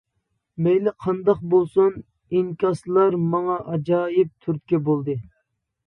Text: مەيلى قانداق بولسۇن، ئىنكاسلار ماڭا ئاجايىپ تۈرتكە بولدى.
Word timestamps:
مەيلى 0.67 0.93
قانداق 1.05 1.43
بولسۇن، 1.51 2.01
ئىنكاسلار 2.39 3.21
ماڭا 3.29 3.61
ئاجايىپ 3.71 4.37
تۈرتكە 4.43 4.85
بولدى. 4.91 5.21